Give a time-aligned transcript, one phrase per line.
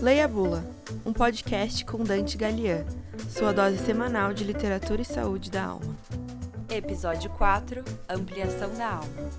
[0.00, 0.64] Leia a Bula,
[1.06, 2.84] um podcast com Dante Galian,
[3.30, 5.96] sua dose semanal de literatura e saúde da alma.
[6.68, 9.30] Episódio 4 Ampliação da alma.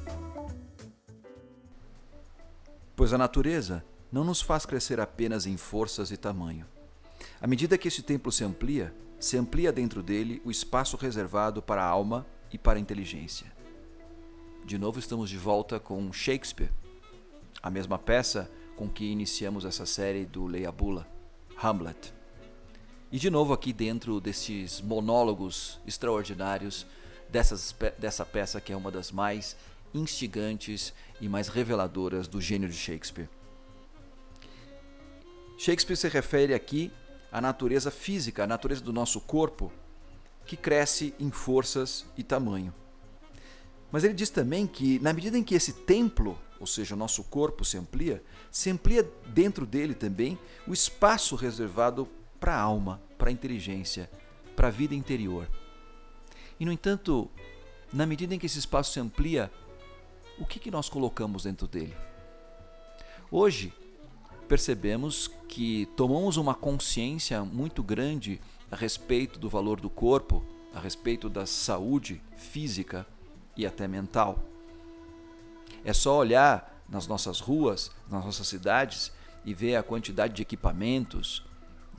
[2.95, 6.65] Pois a natureza não nos faz crescer apenas em forças e tamanho.
[7.41, 11.83] À medida que este templo se amplia, se amplia dentro dele o espaço reservado para
[11.83, 13.51] a alma e para a inteligência.
[14.63, 16.71] De novo estamos de volta com Shakespeare,
[17.61, 21.07] a mesma peça com que iniciamos essa série do Leia Bula,
[21.61, 22.13] Hamlet.
[23.11, 26.85] E de novo aqui dentro desses monólogos extraordinários
[27.29, 29.55] dessas, dessa peça que é uma das mais
[29.93, 33.29] instigantes e mais reveladoras do gênio de Shakespeare.
[35.57, 36.91] Shakespeare se refere aqui
[37.31, 39.71] à natureza física, à natureza do nosso corpo,
[40.45, 42.73] que cresce em forças e tamanho.
[43.93, 47.23] Mas ele diz também que, na medida em que esse templo, ou seja, o nosso
[47.25, 50.35] corpo se amplia, se amplia dentro dele também
[50.65, 52.07] o espaço reservado
[52.39, 54.09] para a alma, para a inteligência,
[54.55, 55.47] para a vida interior.
[56.59, 57.29] E, no entanto,
[57.93, 59.51] na medida em que esse espaço se amplia,
[60.39, 61.95] o que, que nós colocamos dentro dele?
[63.29, 63.71] Hoje,
[64.47, 68.41] percebemos que tomamos uma consciência muito grande
[68.71, 73.05] a respeito do valor do corpo, a respeito da saúde física
[73.55, 74.39] e até mental.
[75.83, 79.11] É só olhar nas nossas ruas, nas nossas cidades
[79.45, 81.43] e ver a quantidade de equipamentos,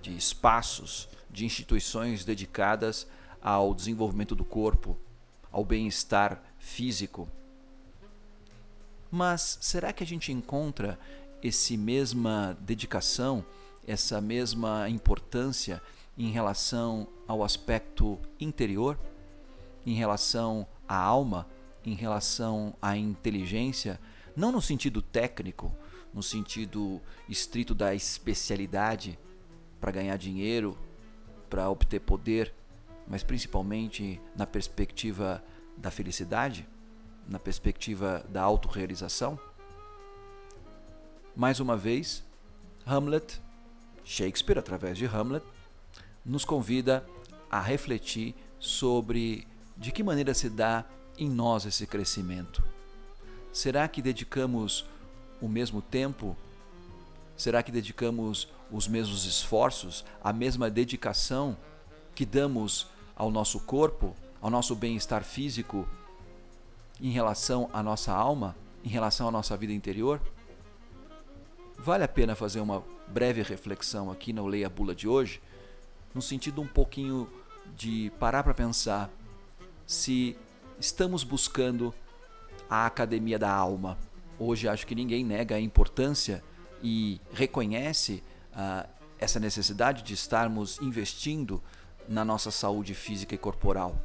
[0.00, 3.06] de espaços, de instituições dedicadas
[3.42, 4.96] ao desenvolvimento do corpo,
[5.50, 7.28] ao bem-estar físico.
[9.10, 10.98] Mas será que a gente encontra
[11.42, 13.44] essa mesma dedicação,
[13.86, 15.82] essa mesma importância
[16.16, 18.98] em relação ao aspecto interior,
[19.84, 21.48] em relação à alma,
[21.84, 24.00] em relação à inteligência,
[24.36, 25.74] não no sentido técnico,
[26.12, 29.18] no sentido estrito da especialidade
[29.80, 30.78] para ganhar dinheiro,
[31.50, 32.54] para obter poder,
[33.06, 35.44] mas principalmente na perspectiva
[35.76, 36.66] da felicidade,
[37.28, 39.38] na perspectiva da autorrealização?
[41.36, 42.24] Mais uma vez,
[42.86, 43.40] Hamlet,
[44.04, 45.44] Shakespeare, através de Hamlet,
[46.24, 47.04] nos convida
[47.50, 49.46] a refletir sobre
[49.76, 50.84] de que maneira se dá
[51.18, 52.62] em nós esse crescimento.
[53.52, 54.84] Será que dedicamos
[55.40, 56.36] o mesmo tempo?
[57.36, 61.56] Será que dedicamos os mesmos esforços, a mesma dedicação
[62.14, 65.88] que damos ao nosso corpo, ao nosso bem-estar físico,
[67.00, 70.20] em relação à nossa alma, em relação à nossa vida interior?
[71.78, 75.40] Vale a pena fazer uma breve reflexão aqui na Leia Bula de hoje,
[76.14, 77.28] no sentido um pouquinho
[77.76, 79.10] de parar para pensar
[79.86, 80.36] se
[80.78, 81.94] estamos buscando
[82.68, 83.98] a academia da alma.
[84.38, 86.42] Hoje acho que ninguém nega a importância
[86.82, 91.62] e reconhece uh, essa necessidade de estarmos investindo
[92.08, 93.96] na nossa saúde física e corporal.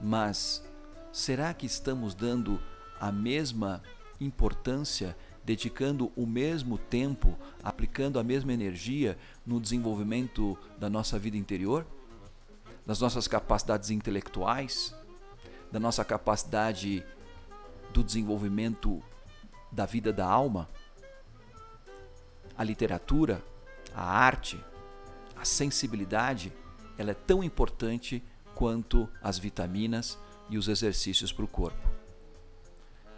[0.00, 0.62] Mas
[1.12, 2.60] será que estamos dando
[3.00, 3.82] a mesma
[4.20, 11.86] importância, dedicando o mesmo tempo, aplicando a mesma energia no desenvolvimento da nossa vida interior?
[12.84, 14.94] Das nossas capacidades intelectuais?
[15.70, 17.04] Da nossa capacidade
[17.92, 19.02] do desenvolvimento
[19.70, 20.68] da vida da alma?
[22.56, 23.42] A literatura,
[23.94, 24.62] a arte,
[25.36, 26.52] a sensibilidade
[26.98, 28.22] ela é tão importante
[28.54, 31.88] quanto as vitaminas e os exercícios para o corpo.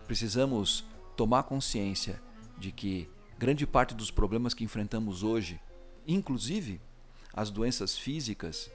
[0.07, 0.85] Precisamos
[1.17, 2.23] tomar consciência
[2.57, 5.61] de que grande parte dos problemas que enfrentamos hoje,
[6.07, 6.81] inclusive
[7.33, 8.71] as doenças físicas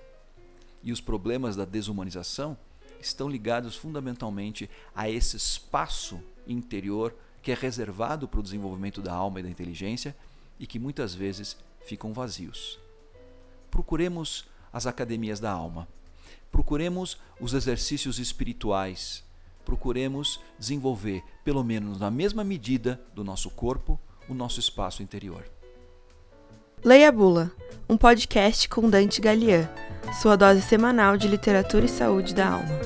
[0.83, 2.57] e os problemas da desumanização,
[2.99, 9.39] estão ligados fundamentalmente a esse espaço interior que é reservado para o desenvolvimento da alma
[9.39, 10.15] e da inteligência
[10.59, 12.77] e que muitas vezes ficam vazios.
[13.71, 15.87] Procuremos as academias da alma.
[16.51, 19.23] Procuremos os exercícios espirituais.
[19.63, 25.49] Procuremos desenvolver, pelo menos na mesma medida do nosso corpo, o nosso espaço interior.
[26.83, 27.51] Leia Bula,
[27.89, 29.69] um podcast com Dante Galian,
[30.21, 32.79] sua dose semanal de literatura e saúde da alma.